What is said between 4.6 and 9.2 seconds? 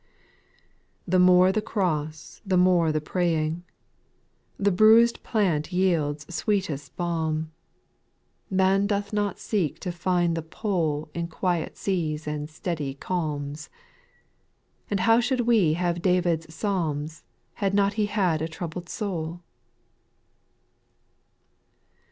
bruised plant yields sweetest balm; SPIRITUAL SONGS, 19S Man doth